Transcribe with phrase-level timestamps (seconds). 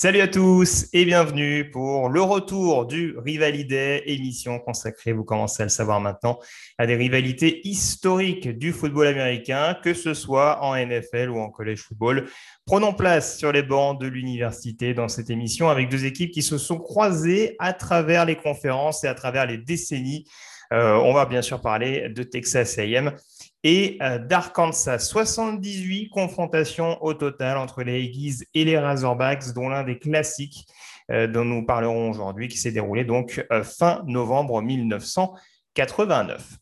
[0.00, 5.66] Salut à tous et bienvenue pour le retour du Rivalité, émission consacrée, vous commencez à
[5.66, 6.38] le savoir maintenant,
[6.78, 11.80] à des rivalités historiques du football américain, que ce soit en NFL ou en college
[11.80, 12.28] football.
[12.64, 16.58] Prenons place sur les bancs de l'université dans cette émission avec deux équipes qui se
[16.58, 20.28] sont croisées à travers les conférences et à travers les décennies.
[20.72, 23.16] Euh, on va bien sûr parler de Texas AM
[23.64, 24.98] et euh, d'Arkansas.
[24.98, 30.66] 78 confrontations au total entre les Aggies et les Razorbacks, dont l'un des classiques
[31.10, 36.58] euh, dont nous parlerons aujourd'hui, qui s'est déroulé donc euh, fin novembre 1989.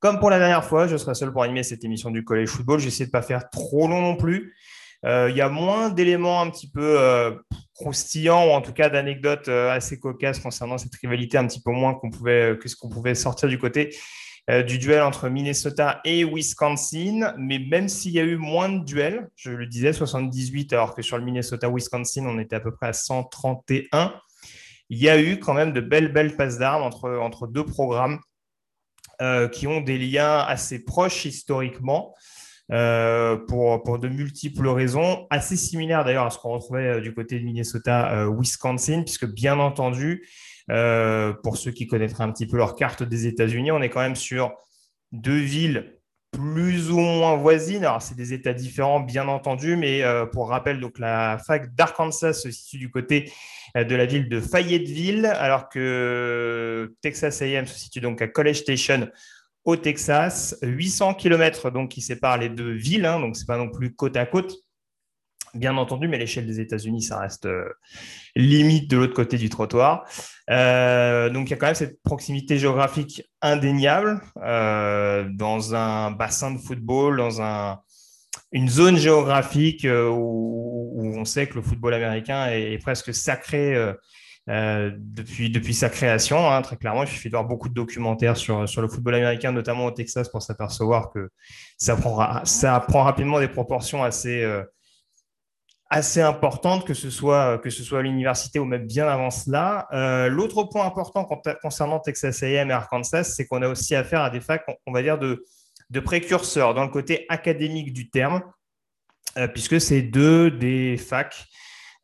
[0.00, 2.80] Comme pour la dernière fois, je serai seul pour animer cette émission du Collège Football.
[2.80, 4.54] J'essaie de ne pas faire trop long non plus.
[5.06, 6.98] Il y a moins d'éléments un petit peu
[7.74, 11.94] croustillants, ou en tout cas d'anecdotes assez cocasses concernant cette rivalité, un petit peu moins
[11.94, 13.94] qu'on pouvait, que ce qu'on pouvait sortir du côté
[14.48, 17.34] du duel entre Minnesota et Wisconsin.
[17.38, 21.02] Mais même s'il y a eu moins de duels, je le disais, 78, alors que
[21.02, 24.14] sur le Minnesota-Wisconsin, on était à peu près à 131,
[24.90, 28.20] il y a eu quand même de belles, belles passes d'armes entre, entre deux programmes
[29.22, 32.14] euh, qui ont des liens assez proches historiquement.
[32.72, 37.38] Euh, pour, pour, de multiples raisons, assez similaires d'ailleurs à ce qu'on retrouvait du côté
[37.38, 40.26] de Minnesota-Wisconsin, puisque bien entendu,
[40.70, 44.00] euh, pour ceux qui connaîtraient un petit peu leur carte des États-Unis, on est quand
[44.00, 44.52] même sur
[45.12, 45.98] deux villes
[46.32, 47.84] plus ou moins voisines.
[47.84, 52.32] Alors, c'est des États différents, bien entendu, mais euh, pour rappel, donc la fac d'Arkansas
[52.32, 53.30] se situe du côté
[53.76, 58.56] euh, de la ville de Fayetteville, alors que Texas A&M se situe donc à College
[58.56, 59.08] Station
[59.64, 60.58] au Texas.
[60.62, 64.16] 800 km donc qui séparent les deux villes, hein, donc c'est pas non plus côte
[64.16, 64.63] à côte
[65.54, 67.68] bien entendu, mais l'échelle des États-Unis, ça reste euh,
[68.36, 70.04] limite de l'autre côté du trottoir.
[70.50, 76.50] Euh, donc, il y a quand même cette proximité géographique indéniable euh, dans un bassin
[76.50, 77.78] de football, dans un,
[78.52, 83.76] une zone géographique où, on sait que le football américain est, presque sacré.
[84.46, 88.68] depuis, depuis sa création, hein, très clairement, il suffit de voir beaucoup de documentaires sur,
[88.68, 91.30] sur le football américain, notamment au Texas, pour s'apercevoir que
[91.78, 94.44] ça prend, ça prend rapidement des proportions assez,
[95.90, 99.86] assez importante, que ce soit, que ce soit à l'université ou même bien avant cela.
[99.92, 101.28] Euh, l'autre point important
[101.62, 105.02] concernant Texas A&M et Arkansas, c'est qu'on a aussi affaire à des facs, on va
[105.02, 105.44] dire, de,
[105.90, 108.42] de précurseurs dans le côté académique du terme,
[109.36, 111.46] euh, puisque c'est deux des facs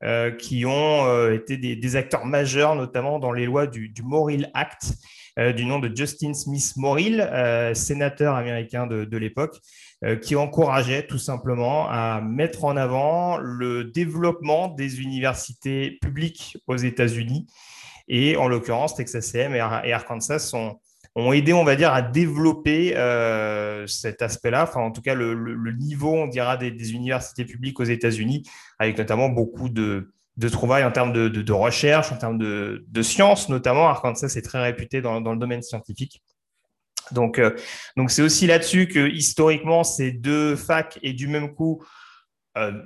[0.02, 4.94] euh, qui ont été des, acteurs majeurs, notamment dans les lois du, Morrill Act,
[5.56, 7.28] du nom de Justin Smith Morrill,
[7.74, 9.60] sénateur américain de, l'époque,
[10.02, 16.78] euh, qui encourageait tout simplement à mettre en avant le développement des universités publiques aux
[16.78, 17.46] États-Unis.
[18.08, 20.54] Et en l'occurrence, Texas A&M et Arkansas
[21.16, 25.72] ont aidé, on va dire, à développer euh, cet aspect-là, enfin en tout cas le,
[25.76, 28.44] niveau, on dira, des, universités publiques aux États-Unis,
[28.78, 33.88] avec notamment beaucoup de, de trouvailles en termes de, recherche, en termes de, sciences notamment.
[33.88, 36.22] Arkansas est très réputé dans, dans le domaine scientifique.
[37.12, 37.56] Donc, euh,
[37.96, 41.82] donc c'est aussi là-dessus que historiquement, ces deux facs et du même coup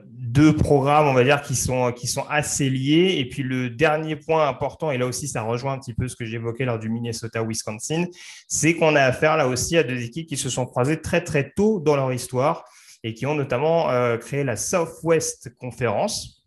[0.06, 3.16] deux programmes, on va dire, qui sont, qui sont assez liés.
[3.18, 6.16] Et puis le dernier point important, et là aussi ça rejoint un petit peu ce
[6.16, 8.06] que j'évoquais lors du Minnesota-Wisconsin,
[8.46, 11.50] c'est qu'on a affaire là aussi à deux équipes qui se sont croisées très très
[11.50, 12.64] tôt dans leur histoire
[13.02, 16.46] et qui ont notamment euh, créé la Southwest Conference,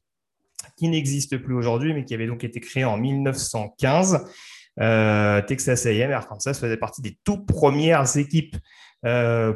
[0.76, 4.26] qui n'existe plus aujourd'hui, mais qui avait donc été créée en 1915
[4.80, 8.56] euh, Texas A&M et Arkansas faisaient partie des toutes premières équipes
[9.06, 9.54] euh,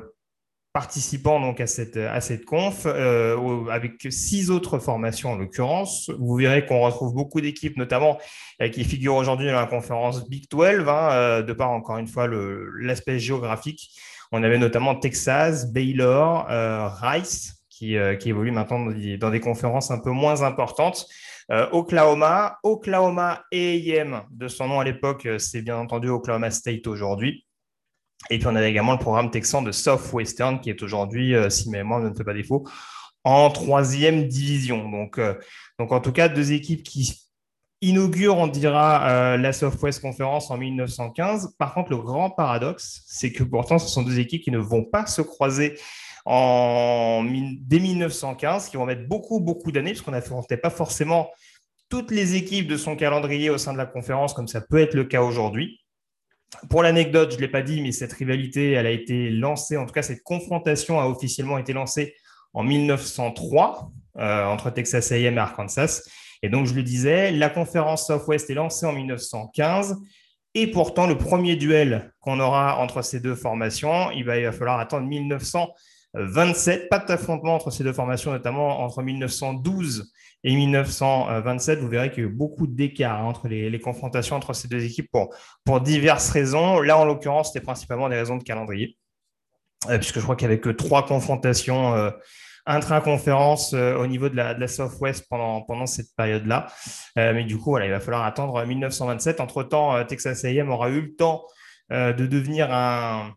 [0.74, 6.10] participant donc à cette, à cette conf, euh, avec six autres formations en l'occurrence.
[6.20, 8.18] Vous verrez qu'on retrouve beaucoup d'équipes, notamment
[8.72, 12.28] qui figurent aujourd'hui dans la conférence Big 12, hein, de par encore une fois
[12.80, 13.90] l'aspect géographique.
[14.32, 16.48] On avait notamment Texas, Baylor,
[17.02, 18.86] Rice, qui, qui évoluent maintenant
[19.20, 21.08] dans des conférences un peu moins importantes.
[21.52, 26.88] Euh, Oklahoma, Oklahoma AM de son nom à l'époque, euh, c'est bien entendu Oklahoma State
[26.88, 27.46] aujourd'hui.
[28.30, 31.70] Et puis on avait également le programme texan de Southwestern qui est aujourd'hui, euh, si
[31.70, 32.68] ma mémoire ne me fait pas défaut,
[33.24, 34.90] en troisième division.
[34.90, 35.20] Donc,
[35.78, 37.22] donc en tout cas, deux équipes qui
[37.82, 41.56] inaugurent, on dira, la Southwest Conference en 1915.
[41.60, 44.84] Par contre, le grand paradoxe, c'est que pourtant, ce sont deux équipes qui ne vont
[44.84, 45.76] pas se croiser
[46.26, 51.30] dès 1915, qui vont mettre beaucoup, beaucoup d'années, puisqu'on n'affrontait pas forcément
[51.90, 54.94] toutes les équipes de son calendrier au sein de la conférence, comme ça peut être
[54.94, 55.81] le cas aujourd'hui.
[56.70, 59.86] Pour l'anecdote, je ne l'ai pas dit, mais cette rivalité, elle a été lancée, en
[59.86, 62.16] tout cas cette confrontation a officiellement été lancée
[62.54, 66.02] en 1903 euh, entre Texas A&M et Arkansas.
[66.44, 69.98] Et donc, je le disais, la conférence Southwest est lancée en 1915.
[70.54, 74.52] Et pourtant, le premier duel qu'on aura entre ces deux formations, il va, il va
[74.52, 75.70] falloir attendre 1900
[76.14, 76.90] 27.
[76.90, 80.12] Pas d'affrontement entre ces deux formations, notamment entre 1912
[80.44, 81.80] et 1927.
[81.80, 85.10] Vous verrez qu'il y a eu beaucoup d'écart entre les, confrontations entre ces deux équipes
[85.12, 85.34] pour,
[85.64, 86.82] pour diverses raisons.
[86.82, 88.98] Là, en l'occurrence, c'était principalement des raisons de calendrier,
[89.90, 92.12] euh, puisque je crois qu'il n'y avait que trois confrontations euh,
[92.66, 96.68] intra-conférence euh, au niveau de la, Southwest pendant, pendant cette période-là.
[97.16, 99.40] mais du coup, voilà, il va falloir attendre 1927.
[99.40, 101.46] Entre-temps, Texas A&M aura eu le temps
[101.90, 103.34] de devenir un,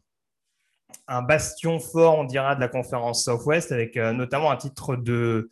[1.09, 5.51] un bastion fort, on dira, de la conférence Southwest, avec notamment un titre de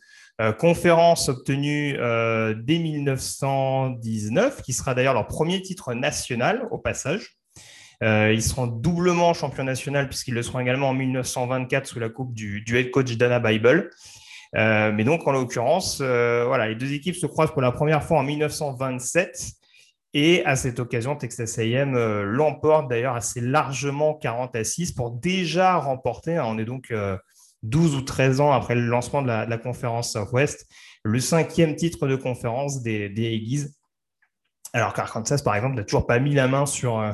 [0.51, 7.37] conférence obtenu euh, dès 1919, qui sera d'ailleurs leur premier titre national au passage.
[8.01, 12.61] ils seront doublement champions national puisqu'ils le seront également en 1924 sous la coupe du,
[12.61, 13.89] du head coach Dana Bible.
[14.53, 18.23] mais donc, en l'occurrence, voilà, les deux équipes se croisent pour la première fois en
[18.23, 19.55] 1927
[20.13, 25.11] et à cette occasion, Texas A&M euh, l'emporte d'ailleurs assez largement 40 à 6 pour
[25.11, 26.91] déjà remporter, hein, on est donc
[27.63, 30.67] 12 euh, ou 13 ans après le lancement de la, conférence Southwest,
[31.03, 33.41] le cinquième titre de conférence des, des
[34.73, 37.11] Alors qu'Arkansas, par exemple, n'a toujours pas mis la main sur, euh,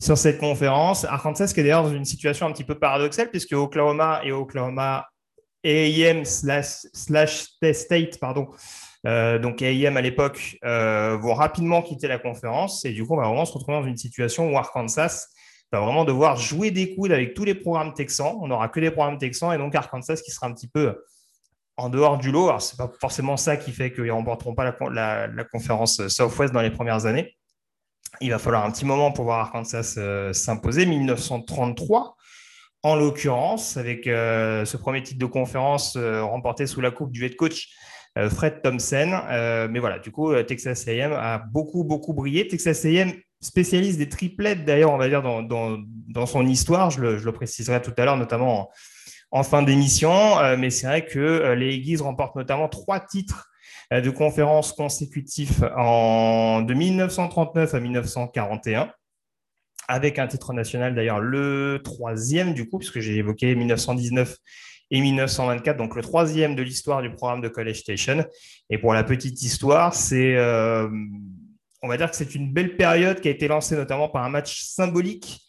[0.00, 1.04] sur cette conférence.
[1.04, 5.06] Arkansas qui est d'ailleurs dans une situation un petit peu paradoxale puisque Oklahoma et Oklahoma
[5.64, 8.48] A&M slash, slash State pardon,
[9.06, 13.18] euh, donc AIM à l'époque euh, vont rapidement quitter la conférence et du coup on
[13.18, 15.26] va vraiment se retrouver dans une situation où Arkansas
[15.72, 18.36] va vraiment devoir jouer des coudes avec tous les programmes texans.
[18.40, 21.02] On n'aura que des programmes texans et donc Arkansas qui sera un petit peu
[21.76, 22.48] en dehors du lot.
[22.48, 26.62] Alors c'est pas forcément ça qui fait qu'ils ne remporteront pas la, conférence Southwest dans
[26.62, 27.36] les premières années.
[28.20, 30.86] Il va falloir un petit moment pour voir Arkansas euh, s'imposer.
[30.86, 32.16] 1933
[32.82, 37.68] en l'occurrence, avec ce premier titre de conférence remporté sous la coupe du head coach
[38.16, 39.20] euh, Fred Thompson.
[39.30, 42.48] Euh, mais voilà, du coup, euh, Texas AM a beaucoup, beaucoup brillé.
[42.48, 43.12] Texas AM
[43.46, 46.90] spécialiste des triplettes, d'ailleurs, on va dire, dans, son histoire.
[46.90, 48.70] Je le, préciserai tout à l'heure, notamment
[49.30, 50.36] en, fin d'émission.
[50.58, 53.50] mais c'est vrai que les Aggies remportent notamment trois titres
[53.90, 58.90] de conférences consécutifs en, de 1939 à 1941
[59.88, 64.36] avec un titre national d'ailleurs le troisième du coup, puisque j'ai évoqué 1919
[64.90, 68.24] et 1924, donc le troisième de l'histoire du programme de College Station.
[68.70, 70.88] Et pour la petite histoire, c'est, euh,
[71.82, 74.28] on va dire que c'est une belle période qui a été lancée notamment par un
[74.28, 75.40] match symbolique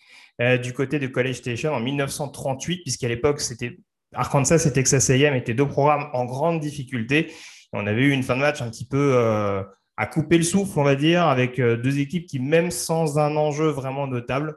[0.41, 3.77] euh, du côté de College Station en 1938, puisqu'à l'époque, c'était
[4.13, 7.33] Arkansas et Texas A&M étaient deux programmes en grande difficulté.
[7.73, 9.63] on avait eu une fin de match un petit peu euh,
[9.97, 13.69] à couper le souffle, on va dire, avec deux équipes qui, même sans un enjeu
[13.69, 14.55] vraiment notable,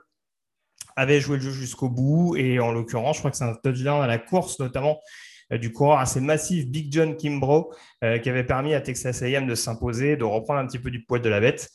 [0.97, 2.37] avait joué le jeu jusqu'au bout.
[2.37, 5.73] Et en l'occurrence, je crois que c'est un touchdown à la course, notamment euh, du
[5.73, 7.75] coureur assez massif Big John Kimbrough,
[8.05, 11.03] euh, qui avait permis à Texas A&M de s'imposer, de reprendre un petit peu du
[11.05, 11.71] poil de la bête.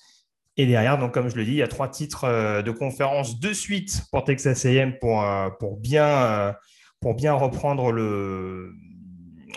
[0.57, 3.39] Et derrière, donc comme je le dis, il y a trois titres euh, de conférence
[3.39, 5.25] de suite pour Texas A&M pour,
[5.60, 6.56] pour, bien,
[7.01, 8.72] pour bien reprendre le,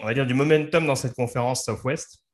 [0.02, 2.24] on va dire, du momentum dans cette conférence Southwest.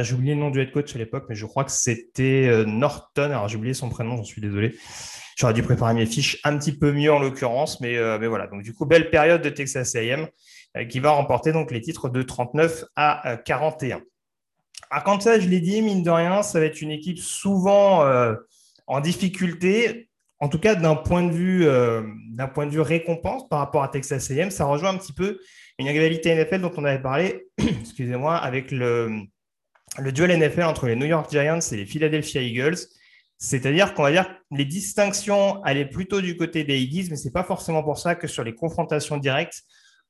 [0.00, 3.24] j'ai oublié le nom du head coach à l'époque, mais je crois que c'était Norton.
[3.24, 4.76] Alors j'ai oublié son prénom, j'en suis désolé.
[5.36, 8.46] J'aurais dû préparer mes fiches un petit peu mieux en l'occurrence, mais, euh, mais voilà.
[8.46, 10.26] Donc, du coup, belle période de Texas AM euh,
[10.88, 14.02] qui va remporter donc les titres de 39 à 41.
[14.90, 18.34] Arkansas, je l'ai dit, mine de rien, ça va être une équipe souvent euh,
[18.86, 20.08] en difficulté,
[20.40, 21.66] en tout cas d'un point de vue
[22.54, 25.38] point de vue récompense par rapport à Texas A&M, ça rejoint un petit peu
[25.78, 29.22] une rivalité NFL dont on avait parlé, excusez-moi, avec le,
[29.98, 32.78] le duel NFL entre les New York Giants et les Philadelphia Eagles.
[33.38, 37.32] C'est-à-dire qu'on va dire les distinctions allaient plutôt du côté des Eagles, mais ce n'est
[37.32, 39.62] pas forcément pour ça que sur les confrontations directes,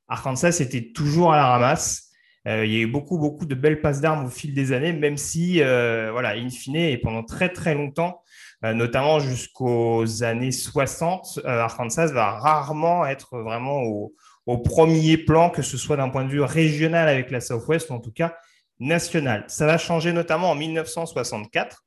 [0.09, 2.11] Arkansas était toujours à la ramasse.
[2.47, 4.93] Euh, il y a eu beaucoup, beaucoup de belles passes d'armes au fil des années,
[4.93, 8.23] même si, euh, voilà, in fine, et pendant très, très longtemps,
[8.65, 14.15] euh, notamment jusqu'aux années 60, Arkansas va rarement être vraiment au,
[14.47, 17.95] au, premier plan, que ce soit d'un point de vue régional avec la Southwest, ou
[17.95, 18.37] en tout cas
[18.79, 19.45] national.
[19.49, 21.85] Ça va changer notamment en 1964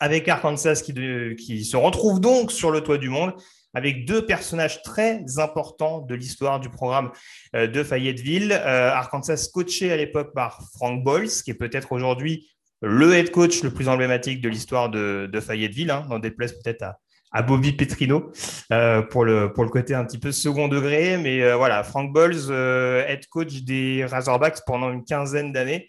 [0.00, 3.34] avec Arkansas qui, se retrouve donc sur le toit du monde
[3.74, 7.10] avec deux personnages très importants de l'histoire du programme
[7.54, 8.52] euh, de Fayetteville.
[8.52, 12.48] Euh, Arkansas coaché à l'époque par Frank Boyles, qui est peut-être aujourd'hui
[12.80, 16.84] le head coach le plus emblématique de l'histoire de, Fayetteville, hein, dans des places peut-être
[17.32, 18.30] à, Bobby Petrino
[18.72, 21.18] euh, pour, le, côté un petit peu second degré.
[21.18, 25.88] Mais voilà, Frank Boyles, head coach des Razorbacks pendant une quinzaine d'années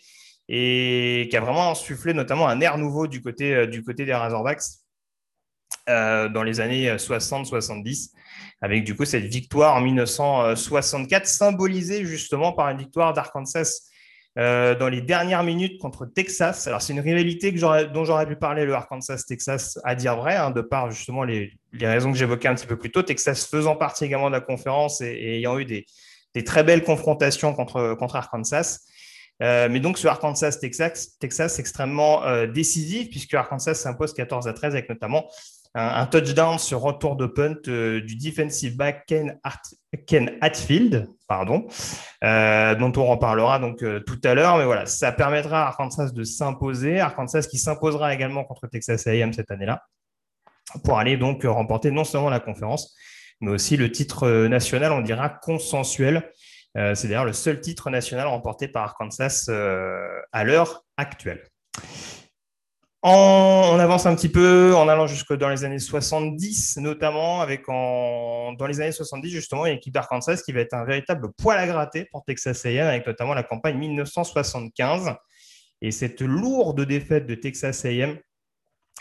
[0.51, 4.63] et qui a vraiment insufflé notamment un air nouveau du côté, du côté des Razorbacks
[5.87, 8.09] euh, dans les années 60-70,
[8.61, 13.85] avec du coup cette victoire en 1964 symbolisée justement par une victoire d'Arkansas
[14.35, 16.65] dans les dernières minutes contre Texas.
[16.67, 20.61] Alors, c'est une rivalité dont j'aurais pu parler, le Arkansas-Texas, à dire vrai, hein, de
[20.61, 23.01] par justement les, raisons que j'évoquais un petit peu plus tôt.
[23.01, 25.85] Texas faisant partie également de la conférence et, ayant eu des,
[26.45, 28.79] très belles confrontations contre, contre Arkansas.
[29.41, 35.25] mais donc, ce Arkansas-Texas, Texas extrêmement décisif, puisque Arkansas s'impose 14 à 13 avec notamment
[35.75, 41.67] un, touchdown sur retour de punt euh, du defensive back Ken, Hatfield, pardon,
[42.23, 44.57] euh, dont on reparlera donc euh, tout à l'heure.
[44.57, 46.99] Mais voilà, ça permettra à Arkansas de s'imposer.
[46.99, 49.83] Arkansas qui s'imposera également contre Texas A&M cette année-là
[50.83, 52.95] pour aller donc remporter non seulement la conférence,
[53.41, 56.31] mais aussi le titre national, on dira consensuel.
[56.75, 59.49] C'est d'ailleurs le seul titre national remporté par Arkansas
[60.31, 61.41] à l'heure actuelle.
[63.01, 68.51] On, avance un petit peu en allant jusque dans les années 70, notamment avec en,
[68.53, 71.65] dans les années 70 justement une équipe d'Arkansas qui va être un véritable poil à
[71.65, 75.13] gratter pour Texas A&M avec notamment la campagne 1975
[75.81, 78.19] et cette lourde défaite de Texas A&M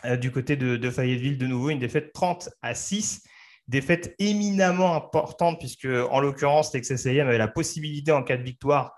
[0.05, 3.25] euh, du côté de, Fayetteville de nouveau une défaite 30 à 6
[3.67, 8.95] défaite éminemment importante puisque en l'occurrence Texas A&M avait la possibilité en cas de victoire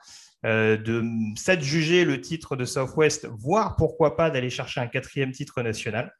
[0.46, 1.04] euh, de
[1.36, 6.14] s'adjuger le titre de Southwest, voire pourquoi pas d'aller chercher un quatrième titre national.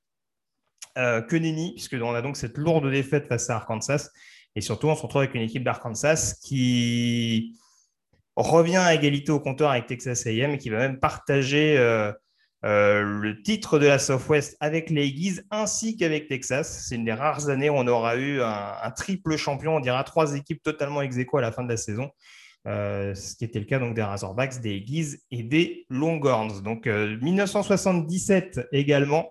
[0.98, 4.10] Euh, que nenni, puisqu'on a donc cette lourde défaite face à Arkansas.
[4.56, 7.56] Et surtout, on se retrouve avec une équipe d'Arkansas qui
[8.34, 11.78] revient à égalité au compteur avec Texas AM et qui va même partager
[12.62, 16.84] euh, le titre de la Southwest avec les Aggies ainsi qu'avec Texas.
[16.86, 20.34] C'est une des rares années où on aura eu un, triple champion, on dira trois
[20.34, 22.10] équipes totalement ex à la fin de la saison.
[22.66, 26.62] Euh, ce qui était le cas donc, des Razorbacks, des Aggies et des Longhorns.
[26.62, 29.30] Donc 1977 euh, également,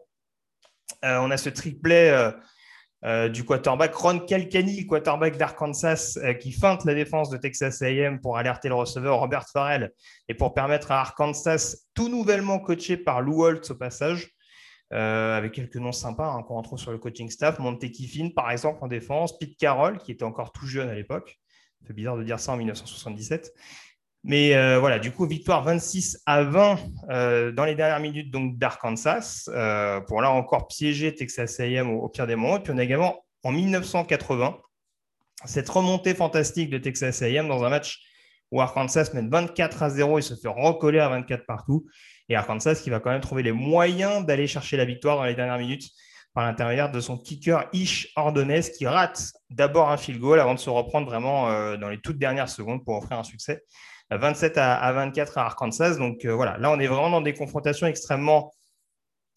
[1.05, 2.11] euh, on a ce triplet
[3.29, 8.67] du quarterback Ron Calcani, quarterback d'Arkansas, qui feinte la défense de Texas AM pour alerter
[8.67, 9.93] le receveur Robert Farrell
[10.27, 14.35] et pour permettre à Arkansas, tout nouvellement coaché par Lou Holtz au passage,
[14.91, 17.59] avec quelques noms sympas hein, qu'on retrouve sur le coaching staff.
[17.59, 19.37] Monte Kiffin, par exemple, en défense.
[19.37, 21.39] Pete Carroll, qui était encore tout jeune à l'époque.
[21.85, 23.53] C'est bizarre de dire ça en 1977.
[24.23, 29.45] Mais euh, voilà, du coup, victoire 26 à 20 euh, dans les dernières minutes d'Arkansas
[29.47, 32.57] euh, pour là encore piéger Texas A&M au, pire des moments.
[32.57, 34.57] Et puis on a également en 1980
[35.45, 38.01] cette remontée fantastique de Texas A&M dans un match
[38.51, 41.85] où Arkansas mène 24 à 0 et se fait recoller à 24 partout.
[42.27, 45.35] Et Arkansas qui va quand même trouver les moyens d'aller chercher la victoire dans les
[45.35, 45.89] dernières minutes
[46.33, 50.59] par l'intermédiaire de son kicker Ish Ordonez qui rate d'abord un field goal avant de
[50.59, 53.63] se reprendre vraiment euh, dans les toutes dernières secondes pour offrir un succès.
[54.11, 55.97] 27 à, 24 à Arkansas.
[55.97, 58.51] Donc euh, voilà, là on est vraiment dans des confrontations extrêmement,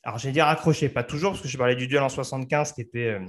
[0.03, 2.81] alors j'ai dire accrochées, pas toujours, parce que je parlais du duel en 75 qui
[2.81, 3.27] était, euh,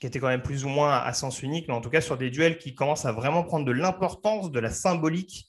[0.00, 2.16] qui était quand même plus ou moins à sens unique, mais en tout cas sur
[2.16, 5.46] des duels qui commencent à vraiment prendre de l'importance, de la symbolique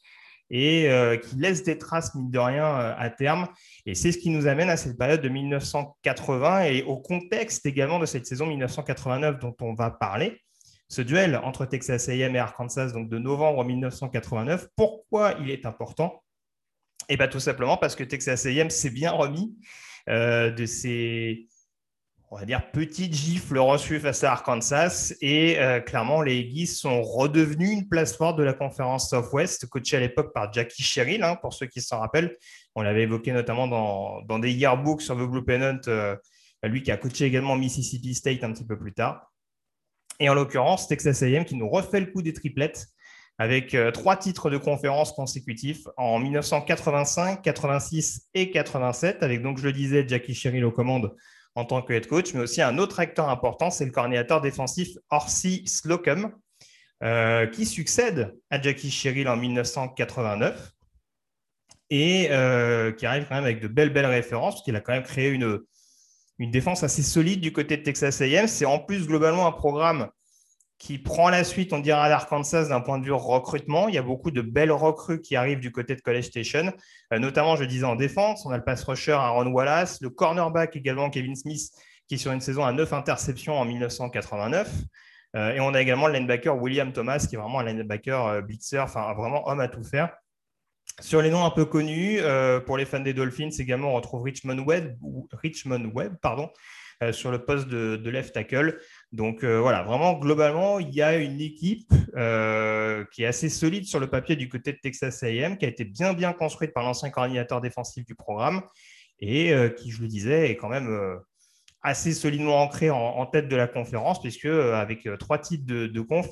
[0.49, 3.47] et euh, qui laisse des traces, mine de rien, euh, à terme.
[3.85, 7.99] Et c'est ce qui nous amène à cette période de 1980 et au contexte également
[7.99, 10.41] de cette saison 1989 dont on va parler.
[10.87, 16.23] Ce duel entre Texas AM et Arkansas, donc de novembre 1989, pourquoi il est important?
[17.09, 19.55] Eh bien, tout simplement parce que Texas AM s'est bien remis
[20.09, 21.47] euh, de ses
[22.32, 25.13] on va dire, petite gifle reçue face à Arkansas.
[25.22, 29.98] Et euh, clairement, les Aggies sont redevenus une place forte de la conférence Southwest, coachée
[29.98, 32.36] à l'époque par Jackie Sherrill, hein, pour ceux qui s'en rappellent.
[32.75, 36.15] On l'avait évoqué notamment dans, des yearbooks sur The Blue Pennant, euh,
[36.63, 39.32] lui qui a coaché également Mississippi State un petit peu plus tard.
[40.20, 42.88] Et en l'occurrence, Texas A&M qui nous refait le coup des triplettes
[43.38, 49.65] avec euh, trois titres de conférence consécutifs en 1985, 86 et 87, avec donc, je
[49.65, 51.13] le disais, Jackie Sherrill aux commandes
[51.55, 54.89] en tant que head coach, mais aussi un autre acteur important, c'est le coordinateur défensif
[55.09, 56.31] Orsi Slocum,
[57.03, 60.71] euh, qui succède à Jackie Sherrill en 1989
[61.89, 65.03] et euh, qui arrive quand même avec de belles, références, parce qu'il a quand même
[65.03, 65.59] créé une,
[66.39, 68.47] une défense assez solide du côté de Texas AM.
[68.47, 70.09] C'est en plus globalement un programme
[70.85, 73.87] qui prend la suite, on dirait, à l'Arkansas d'un point de vue recrutement.
[73.87, 76.71] Il y a beaucoup de belles recrues qui arrivent du côté de College Station,
[77.11, 78.45] euh, notamment, je disais, en défense.
[78.45, 81.71] On a le pass rusher Aaron Wallace, le cornerback également Kevin Smith,
[82.07, 84.71] qui sur une saison à 9 interceptions en 1989.
[85.35, 88.41] Euh, et on a également le linebacker William Thomas, qui est vraiment un linebacker euh,
[88.41, 90.15] blitzer, enfin vraiment homme à tout faire.
[91.01, 92.19] Sur les noms un peu connus,
[92.67, 94.95] pour les fans des Dolphins, également, on retrouve Richmond Webb,
[95.31, 96.51] Richmond Webb pardon,
[97.11, 98.79] sur le poste de left tackle.
[99.12, 103.85] Donc euh, voilà, vraiment, globalement, il y a une équipe euh, qui est assez solide
[103.85, 106.83] sur le papier du côté de Texas AM, qui a été bien, bien construite par
[106.83, 108.62] l'ancien coordinateur défensif du programme
[109.19, 110.89] et euh, qui, je le disais, est quand même
[111.81, 116.27] assez solidement ancré en, tête de la conférence, puisque avec trois titres de, conf,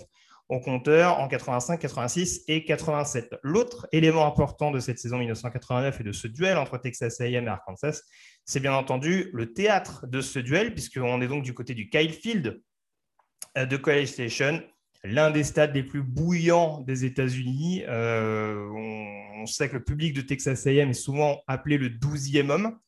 [0.50, 3.36] au compteur en 85, 86 et 87.
[3.44, 7.48] L'autre élément important de cette saison 1989 et de ce duel entre Texas A&M et
[7.48, 8.02] Arkansas,
[8.46, 12.12] c'est bien entendu le théâtre de ce duel, puisqu'on est donc du côté du Kyle
[12.12, 12.62] Field
[13.58, 14.62] euh, de College Station,
[15.04, 17.84] l'un des stades les plus bouillants des États-Unis.
[17.88, 22.80] Euh, on, sait que le public de Texas A&M est souvent appelé le 12e homme.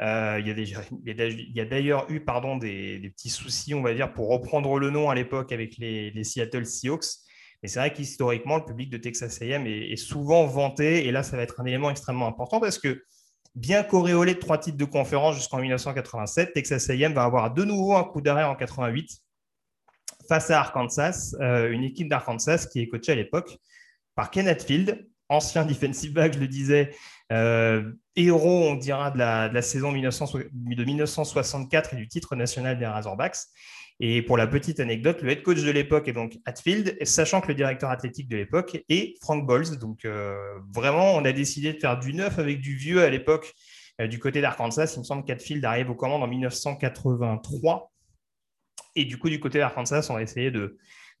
[0.00, 4.78] Euh, il y a d'ailleurs eu pardon, des, petits soucis, on va dire, pour reprendre
[4.78, 7.06] le nom à l'époque avec les, Seattle Seahawks.
[7.62, 11.06] Mais c'est vrai qu'historiquement, le public de Texas A&M est, souvent vanté.
[11.06, 13.04] Et là, ça va être un élément extrêmement important parce que,
[13.54, 17.94] bien qu'auréolé de trois titres de conférence jusqu'en 1987, Texas A&M va avoir de nouveau
[17.94, 19.22] un coup d'arrêt en 88
[20.28, 23.58] face à Arkansas, euh, une équipe d'Arkansas qui est coachée à l'époque
[24.14, 26.94] par Kenneth Field, ancien defensive back, je le disais,
[27.32, 33.38] euh, héros, on dira, de la, saison de 1964 et du titre national des Razorbacks.
[34.00, 37.48] Et pour la petite anecdote, le head coach de l'époque est donc Hatfield, sachant que
[37.48, 39.78] le directeur athlétique de l'époque est Frank Bowles.
[39.78, 40.34] Donc euh,
[40.74, 43.52] vraiment, on a décidé de faire du neuf avec du vieux à l'époque
[44.00, 44.94] euh, du côté d'Arkansas.
[44.96, 47.92] Il me semble qu'Hatfield arrive aux commandes en 1983.
[48.96, 50.52] Et du coup, du côté d'Arkansas, on va essayer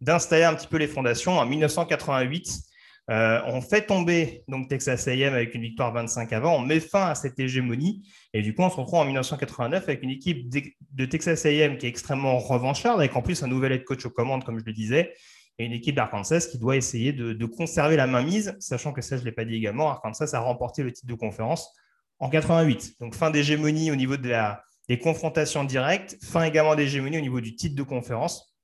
[0.00, 1.38] d'installer un petit peu les fondations.
[1.38, 2.71] En 1988,
[3.10, 7.08] euh, on fait tomber donc Texas A&M avec une victoire 25 avant, on met fin
[7.08, 11.04] à cette hégémonie et du coup on se retrouve en 1989 avec une équipe de
[11.04, 14.44] Texas A&M qui est extrêmement revancharde avec en plus un nouvel head coach aux commandes
[14.44, 15.12] comme je le disais
[15.58, 19.16] et une équipe d'Arkansas qui doit essayer de, conserver la main mise, sachant que ça
[19.16, 21.72] je ne l'ai pas dit également, Arkansas a remporté le titre de conférence
[22.18, 22.96] en 88.
[23.00, 27.74] Donc fin d'hégémonie au niveau des confrontations directes, fin également d'hégémonie au niveau du titre
[27.74, 28.54] de conférence.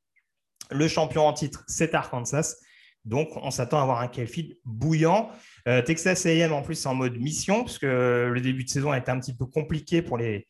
[0.70, 2.56] Le champion en titre, c'est Arkansas.
[3.08, 5.30] Donc, on s'attend à avoir un Kelfield bouillant.
[5.66, 9.10] Euh, Texas AM, en plus, en mode mission, puisque le début de saison a été
[9.10, 10.46] un petit peu compliqué pour les,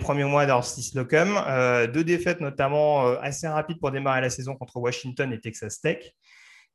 [0.00, 1.40] premiers mois d'Orsis Slocum.
[1.46, 5.80] Euh, deux défaites, notamment euh, assez rapides pour démarrer la saison contre Washington et Texas
[5.80, 6.12] Tech.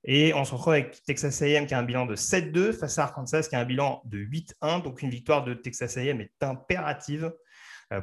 [0.05, 3.03] Et on se retrouve avec Texas AM qui a un bilan de 7-2 face à
[3.03, 4.81] Arkansas qui a un bilan de 8-1.
[4.81, 7.33] Donc, une victoire de Texas AM est impérative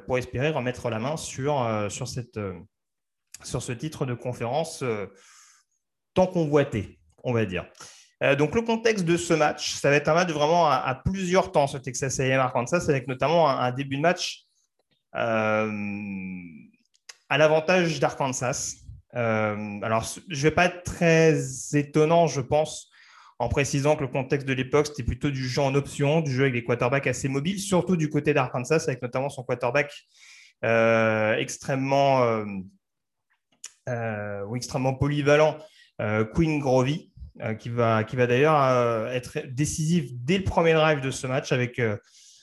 [0.06, 4.84] pour espérer remettre la main sur ce titre de conférence
[6.14, 7.66] tant convoité on va dire.
[8.22, 11.52] Euh, donc, le contexte de ce match, ça va être un match vraiment à, plusieurs
[11.52, 14.44] temps, ce Texas A&M Arkansas, avec notamment un, début de match
[15.16, 15.70] euh,
[17.28, 18.76] à l'avantage d'Arkansas.
[19.14, 21.38] Euh, alors, je ne vais pas être très
[21.74, 22.90] étonnant, je pense,
[23.38, 26.42] en précisant que le contexte de l'époque, c'était plutôt du jeu en option, du jeu
[26.42, 29.92] avec des quarterbacks assez mobiles, surtout du côté d'Arkansas, avec notamment son quarterback
[30.62, 32.44] extrêmement,
[34.54, 35.58] extrêmement polyvalent,
[36.32, 37.10] Queen Grovey.
[37.40, 41.80] Euh, qui va, d'ailleurs euh, être décisif dès le premier drive de ce match avec,
[41.80, 41.96] euh,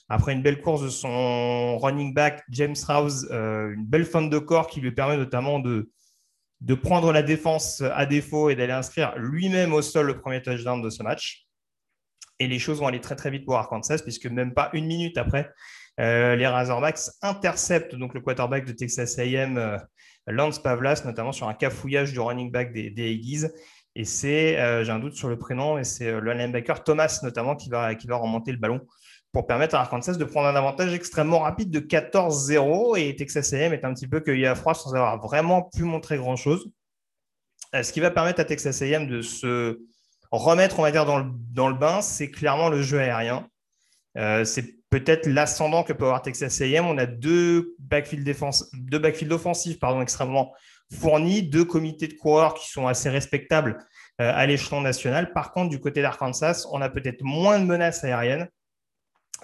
[0.09, 4.67] après une belle course de son running back James Rouse, une belle fin de corps
[4.67, 5.89] qui lui permet notamment de,
[6.59, 10.81] de prendre la défense à défaut et d'aller inscrire lui-même au sol le premier touchdown
[10.81, 11.45] de ce match.
[12.39, 15.17] Et les choses vont aller très très vite pour Arkansas, puisque même pas une minute
[15.17, 15.49] après,
[15.97, 19.79] les Razorbacks interceptent donc le quarterback de Texas AM,
[20.27, 23.47] Lance Pavlas, notamment sur un cafouillage du running back des, des Aggies.
[23.95, 27.19] Et c'est, euh, j'ai un doute sur le prénom, et c'est euh, le linebacker Thomas
[27.23, 28.81] notamment qui va, qui va remonter le ballon
[29.33, 32.97] pour permettre à Arkansas de prendre un avantage extrêmement rapide de 14-0.
[32.97, 36.17] Et Texas AM est un petit peu cueilli à froid sans avoir vraiment pu montrer
[36.17, 36.69] grand-chose.
[37.75, 39.79] Euh, ce qui va permettre à Texas AM de se
[40.31, 43.47] remettre, on va dire, dans le, dans le bain, c'est clairement le jeu aérien.
[44.45, 46.85] c'est peut-être l'ascendant que peut avoir Texas AM.
[46.85, 50.53] On a deux backfield, défense, deux backfield offensifs extrêmement
[50.91, 53.77] fourni deux comités de coureurs qui sont assez respectables
[54.19, 55.31] euh, à l'échelon national.
[55.33, 58.49] Par contre, du côté d'Arkansas, on a peut-être moins de menaces aériennes.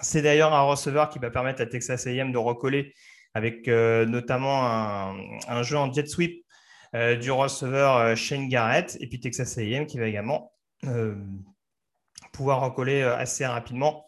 [0.00, 2.94] C'est d'ailleurs un receveur qui va permettre à Texas AM de recoller
[3.34, 6.44] avec euh, notamment un, jeu en jet sweep
[6.94, 10.52] euh, du receveur Shane Garrett et puis Texas AM qui va également
[12.32, 14.06] pouvoir recoller assez rapidement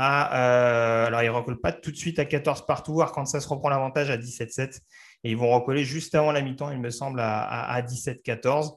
[0.00, 3.00] alors il ne recolle pas tout de suite à 14 partout.
[3.00, 4.80] Arkansas reprend l'avantage à 17-7
[5.24, 8.76] et ils vont recoller juste avant la mi-temps, il me semble, à, 17-14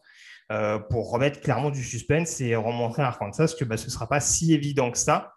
[0.52, 4.08] euh, pour remettre clairement du suspense et remontrer à Arkansas que bah, ce ne sera
[4.08, 5.34] pas si évident que ça.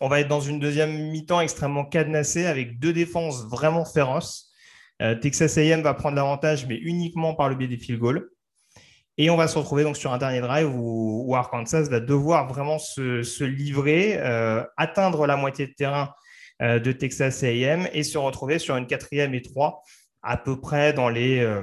[0.00, 4.52] On va être dans une deuxième mi-temps extrêmement cadenassée avec deux défenses vraiment féroces.
[5.02, 8.30] Euh, Texas A&M va prendre l'avantage, mais uniquement par le biais des field goals.
[9.18, 12.78] Et on va se retrouver donc sur un dernier drive où, Arkansas va devoir vraiment
[12.78, 16.10] se, livrer, euh, atteindre la moitié de terrain
[16.60, 19.82] de Texas AM et se retrouver sur une quatrième et trois
[20.26, 21.62] à peu près dans les, euh,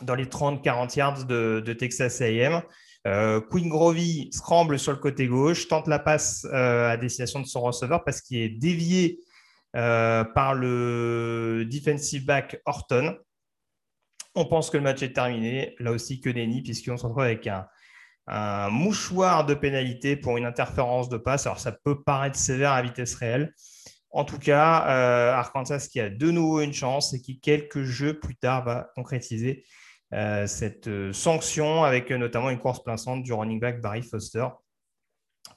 [0.00, 2.62] dans les 30-40 yards de, Texas AM.
[3.06, 7.60] Euh, Queen Grovey scramble sur le côté gauche, tente la passe à destination de son
[7.60, 9.20] receveur parce qu'il est dévié
[9.72, 13.14] par le defensive back Horton.
[14.34, 15.74] On pense que le match est terminé.
[15.78, 21.08] Là aussi, que nenni, puisqu'on se retrouve avec un, mouchoir de pénalité pour une interférence
[21.08, 21.46] de passe.
[21.46, 23.54] Alors, ça peut paraître sévère à vitesse réelle.
[24.16, 28.18] En tout cas, euh, Arkansas qui a de nouveau une chance et qui, quelques jeux
[28.18, 29.66] plus tard, va concrétiser
[30.14, 34.46] euh, cette euh, sanction avec notamment une course plein du running back Barry Foster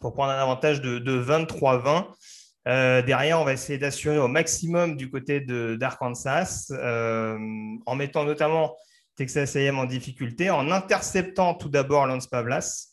[0.01, 3.05] pour prendre un avantage de, 23-20.
[3.05, 8.75] derrière, on va essayer d'assurer au maximum du côté d'Arkansas en mettant notamment
[9.15, 12.88] Texas AM en difficulté, en interceptant tout d'abord Lance Pavlas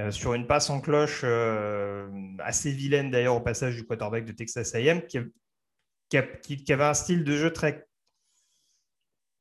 [0.00, 2.08] euh, sur une passe en cloche euh,
[2.38, 5.18] assez vilaine d'ailleurs au passage du quarterback de Texas AM, qui,
[6.16, 7.86] avait un style de jeu très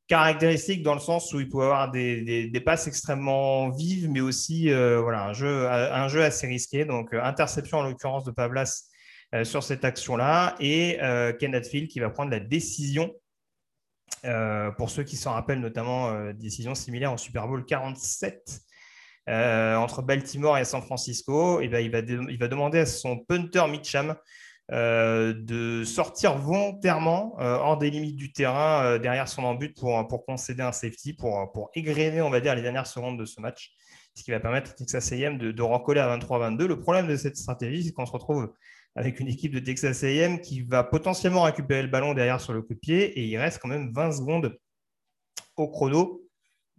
[0.07, 4.99] caractéristique dans le sens où il pouvait avoir des, passes extrêmement vives, mais aussi euh,
[4.99, 6.83] voilà, un, jeu, assez risqué.
[6.83, 8.89] Donc, interception en l'occurrence de Pavlas
[9.43, 10.97] sur cette action-là et
[11.39, 13.13] Kenneth Field qui va prendre la décision.
[14.77, 18.63] pour ceux qui s'en rappellent, notamment décision similaire en Super Bowl 47
[19.29, 21.91] euh, entre Baltimore et San Francisco, et ben, il,
[22.39, 24.15] va demander à son punter Mitcham
[24.71, 30.25] euh, de sortir volontairement euh, hors des limites du terrain derrière son embut pour, pour
[30.25, 33.71] concéder un safety, pour, pour on va dire, les dernières secondes de ce match,
[34.15, 36.65] ce qui va permettre à Texas AM de, de recoller à 23-22.
[36.65, 38.51] Le problème de cette stratégie, c'est qu'on se retrouve
[38.95, 42.63] avec une équipe de Texas AM qui va potentiellement récupérer le ballon derrière sur le
[42.63, 44.57] coup de pied et il reste quand même 20 secondes
[45.55, 46.28] au chrono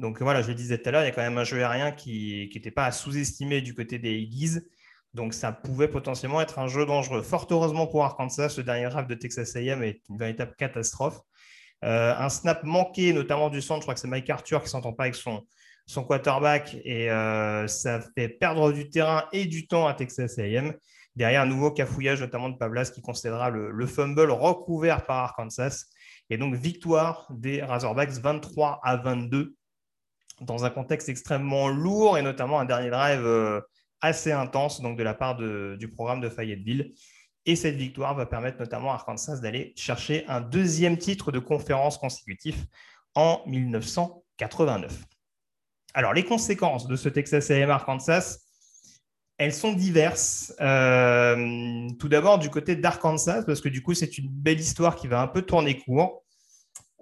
[0.00, 1.62] donc voilà, je le disais tout à l'heure, il y a quand même un jeu
[1.62, 4.62] aérien qui n'était pas à sous-estimer du côté des Eagles.
[5.12, 7.22] Donc ça pouvait potentiellement être un jeu dangereux.
[7.22, 11.20] Fort heureusement pour Arkansas, ce dernier draft de Texas A&M est une véritable catastrophe.
[11.84, 14.70] Euh, un snap manqué, notamment du centre, je crois que c'est Mike Arthur qui ne
[14.70, 15.44] s'entend pas avec son,
[16.06, 20.72] quarterback et euh, ça fait perdre du terrain et du temps à Texas A&M.
[21.16, 25.86] Derrière, un nouveau cafouillage, notamment de Pablas, qui concédera le, fumble recouvert par Arkansas.
[26.30, 29.56] Et donc, victoire des Razorbacks 23 à 22
[30.40, 33.60] dans un contexte extrêmement lourd et notamment un dernier drive euh,
[34.00, 36.92] assez intense donc de la part du programme de Fayetteville.
[37.46, 41.98] Et cette victoire va permettre notamment à Arkansas d'aller chercher un deuxième titre de conférence
[41.98, 42.66] consécutif
[43.14, 45.04] en 1989.
[45.94, 48.38] Alors, les conséquences de ce Texas AM Arkansas,
[49.38, 50.54] elles sont diverses.
[50.60, 55.08] Euh, tout d'abord, du côté d'Arkansas, parce que du coup, c'est une belle histoire qui
[55.08, 56.24] va un peu tourner court.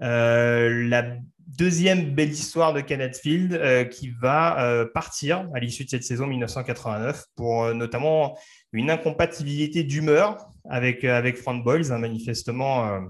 [0.00, 1.16] Euh, la
[1.48, 6.04] deuxième belle histoire de Kenneth Field euh, qui va euh, partir à l'issue de cette
[6.04, 8.38] saison 1989 pour euh, notamment
[8.72, 11.90] une incompatibilité d'humeur avec, avec Frank Boyles.
[11.90, 13.00] Hein, manifestement,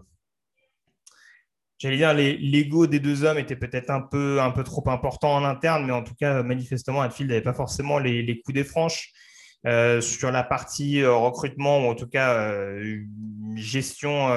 [1.79, 5.45] j'allais dire, l'ego des deux hommes était peut-être un peu, un peu trop important en
[5.45, 9.11] interne, mais en tout cas, manifestement, Hadfield n'avait pas forcément les, les coups des franches.
[10.01, 12.55] sur la partie recrutement ou en tout cas
[13.57, 14.31] gestion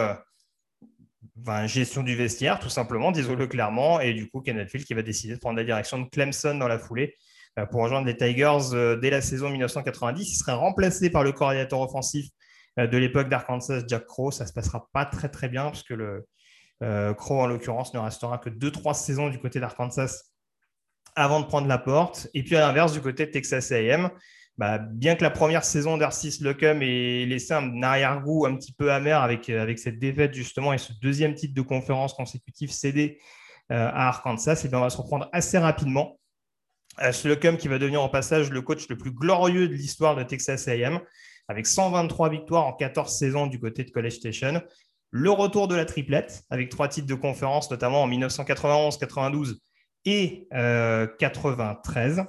[1.66, 4.00] gestion du vestiaire, tout simplement, disons-le clairement.
[4.00, 6.68] Et du coup, Kenneth Field qui va décider de prendre la direction de Clemson dans
[6.68, 7.16] la foulée
[7.60, 10.32] euh, pour rejoindre les Tigers euh, dès la saison 1990.
[10.32, 12.28] Il serait remplacé par le coordinateur offensif
[12.80, 14.32] euh, de l'époque d'Arkansas, Jack Crow.
[14.32, 16.26] Ça ne se passera pas très très bien puisque le
[17.16, 20.24] Crow, en l'occurrence, ne restera que 2-3 saisons du côté d'Arkansas
[21.16, 22.28] avant de prendre la porte.
[22.34, 24.10] Et puis à l'inverse, du côté de Texas AM,
[24.58, 28.92] bah, bien que la première saison d'Arcis Lecum ait laissé un arrière-goût un petit peu
[28.92, 33.18] amer avec, euh, avec cette défaite justement et ce deuxième titre de conférence consécutif cédé
[33.72, 36.20] euh, à Arkansas, et bien on va se reprendre assez rapidement.
[37.02, 40.24] Euh, Slocum qui va devenir en passage le coach le plus glorieux de l'histoire de
[40.24, 41.00] Texas AM,
[41.48, 44.62] avec 123 victoires en 14 saisons du côté de College Station.
[45.12, 49.60] Le retour de la triplette, avec trois titres de conférence, notamment en 1991, 92
[50.06, 52.26] et 93.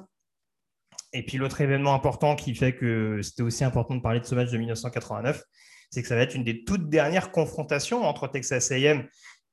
[1.13, 4.35] Et puis l'autre événement important qui fait que c'était aussi important de parler de ce
[4.35, 5.43] match de 1989,
[5.91, 9.07] c'est que ça va être une des toutes dernières confrontations entre Texas AM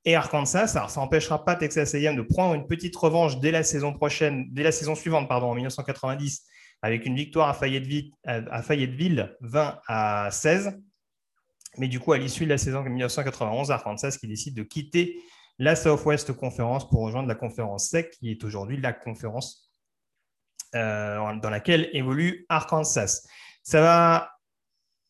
[0.06, 0.72] et Arkansas.
[0.74, 4.46] Alors ça n'empêchera pas Texas AM de prendre une petite revanche dès la saison prochaine,
[4.50, 6.46] dès la saison suivante, pardon, en 1990,
[6.82, 10.80] avec une victoire à Fayetteville, à Fayetteville 20 à 16.
[11.76, 15.20] Mais du coup, à l'issue de la saison 1991, Arkansas qui décide de quitter
[15.58, 19.69] la Southwest Conference pour rejoindre la conférence SEC, qui est aujourd'hui la conférence
[20.72, 23.22] dans laquelle évolue Arkansas.
[23.62, 24.30] Ça va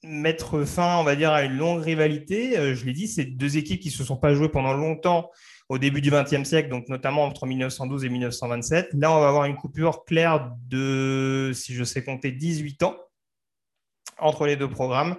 [0.03, 2.59] mettre fin, on va dire, à une longue rivalité.
[2.59, 5.31] Euh, je l'ai dit, c'est deux équipes qui ne se sont pas jouées pendant longtemps
[5.69, 8.91] au début du XXe siècle, donc notamment entre 1912 et 1927.
[8.95, 12.97] Là, on va avoir une coupure claire de, si je sais compter, 18 ans
[14.19, 15.17] entre les deux programmes.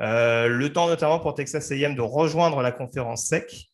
[0.00, 3.70] Euh, le temps notamment pour Texas A&M de rejoindre la conférence SEC.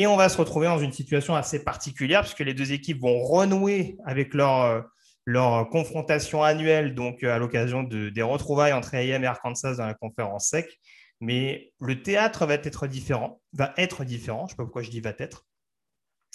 [0.00, 3.20] Et on va se retrouver dans une situation assez particulière puisque les deux équipes vont
[3.20, 4.84] renouer avec leur,
[5.28, 9.92] leur confrontation annuelle, donc à l'occasion de, des retrouvailles entre AM et Arkansas dans la
[9.92, 10.80] conférence SEC.
[11.20, 14.88] Mais le théâtre va être différent, va être différent, je ne sais pas pourquoi je
[14.88, 15.46] dis va être.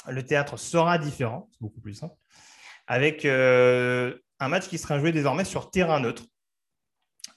[0.07, 2.13] le théâtre sera différent, c'est beaucoup plus simple,
[2.85, 6.25] avec un match qui sera joué désormais sur terrain neutre.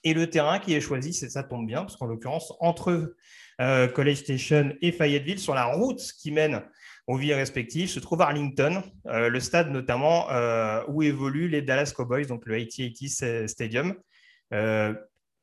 [0.05, 3.17] Et le terrain qui est choisi, ça tombe bien, parce qu'en l'occurrence, entre
[3.59, 6.63] College Station et Fayetteville, sur la route qui mène
[7.07, 10.27] aux villes respectives, se trouve Arlington, le stade notamment
[10.89, 13.95] où évoluent les Dallas Cowboys, donc le AT&T Stadium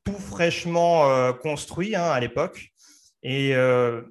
[0.04, 2.72] tout fraîchement euh, construit hein, à l'époque.
[3.22, 4.02] Et euh,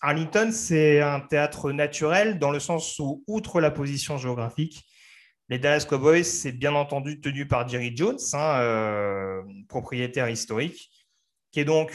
[0.00, 4.84] Arlington, c'est un théâtre naturel dans le sens où, outre la position géographique,
[5.48, 10.90] les Dallas Cowboys, c'est bien entendu tenu par Jerry Jones, hein, euh, propriétaire historique,
[11.52, 11.92] qui est donc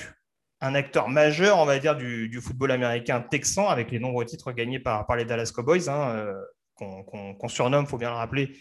[0.65, 4.79] un acteur majeur, on va dire, du, football américain texan, avec les nombreux titres gagnés
[4.79, 6.33] par, les Dallas Cowboys, hein,
[6.75, 8.57] qu'on surnomme, il faut bien le rappeler,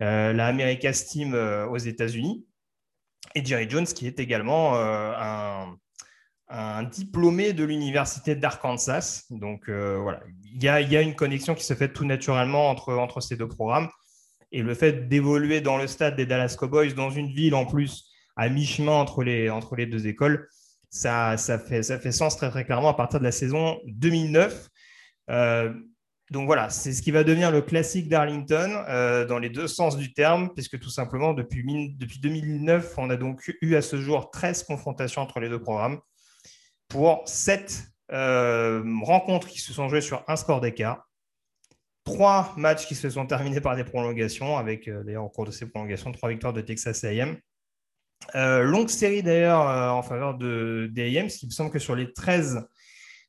[0.00, 2.46] la America's Team aux États-Unis
[3.34, 5.64] et Jerry Jones, qui est également euh,
[6.48, 9.24] un, diplômé de l'université d'Arkansas.
[9.30, 13.36] Donc euh, voilà, il y, a, une connexion qui se fait tout naturellement entre, ces
[13.36, 13.88] deux programmes.
[14.50, 18.10] Et le fait d'évoluer dans le stade des Dallas Cowboys, dans une ville en plus
[18.36, 20.48] à mi-chemin entre les deux écoles,
[20.90, 24.68] ça, fait, sens très clairement à partir de la saison 2009
[26.30, 29.96] donc voilà, c'est ce qui va devenir le classique d'Arlington euh, dans les deux sens
[29.96, 31.64] du terme, puisque tout simplement, depuis,
[32.20, 36.00] 2009, on a donc eu à ce jour 13 confrontations entre les deux programmes
[36.88, 41.08] pour 7 euh, rencontres qui se sont jouées sur un score d'écart,
[42.04, 45.50] 3 matchs qui se sont terminés par des prolongations, avec euh, d'ailleurs au cours de
[45.50, 47.38] ces prolongations 3 victoires de Texas AM.
[48.34, 52.12] Longue série d'ailleurs en faveur de, des AM, ce qui me semble que sur les
[52.12, 52.66] 13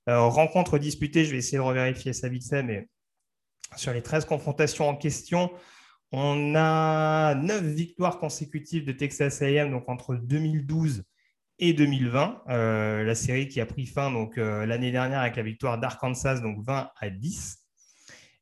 [0.07, 2.87] rencontres disputées, je vais essayer de revérifier ça vite fait, mais
[3.75, 5.51] sur les 13 confrontations en question,
[6.11, 11.03] on a 9 victoires consécutives de Texas AM, donc entre 2012
[11.59, 12.43] et 2020.
[12.49, 16.39] Euh, la série qui a pris fin donc euh, l'année dernière avec la victoire d'Arkansas,
[16.39, 17.57] donc 20 à 10.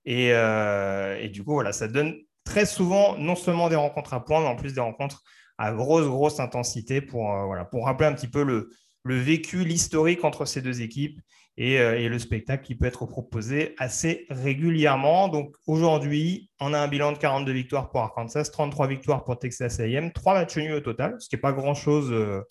[0.08, 4.40] Euh, et, du coup, voilà, ça donne très souvent non seulement des rencontres à points,
[4.40, 5.24] mais en plus des rencontres
[5.58, 8.70] à grosse, grosse intensité pour, voilà, pour rappeler un petit peu le,
[9.04, 11.20] le vécu, l'historique entre ces deux équipes
[11.60, 15.28] euh, et, le spectacle qui peut être proposé assez régulièrement.
[15.28, 19.80] Donc aujourd'hui, on a un bilan de 42 victoires pour Arkansas, 33 victoires pour Texas
[19.80, 22.44] AM, 3 matchs nuls au total, ce qui n'est pas grand-chose euh,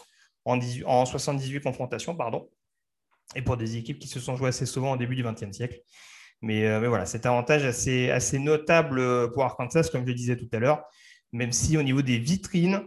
[0.44, 2.16] en, en, 78 confrontations.
[2.16, 2.48] pardon.
[3.36, 5.78] Et pour des équipes qui se sont jouées assez souvent au début du XXe siècle.
[6.42, 10.36] Mais, euh, mais, voilà, cet avantage assez, assez notable pour Arkansas, comme je le disais
[10.36, 10.82] tout à l'heure,
[11.32, 12.82] même si au niveau des vitrines,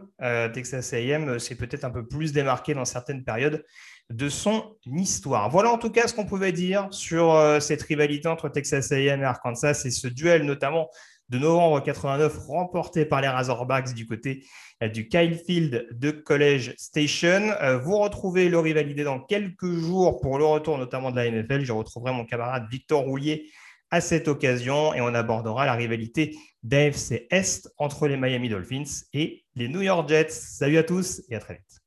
[0.53, 3.63] Texas AM c'est peut-être un peu plus démarqué dans certaines périodes
[4.11, 5.49] de son histoire.
[5.49, 9.21] Voilà en tout cas ce qu'on pouvait dire sur euh, cette rivalité entre Texas A&M
[9.21, 10.89] et Arkansas et ce duel notamment
[11.29, 14.43] de novembre 89 remporté par les Razorbacks du côté
[14.81, 17.51] euh, du Kyle Field de College Station.
[17.61, 21.63] Euh, vous retrouvez le rivalité dans quelques jours pour le retour notamment de la NFL.
[21.63, 23.51] Je retrouverai mon camarade Victor Roulier
[23.91, 29.45] à cette occasion et on abordera la rivalité d'AFC Est entre les Miami Dolphins et
[29.55, 30.29] les New York Jets.
[30.29, 31.78] Salut à tous et à très vite.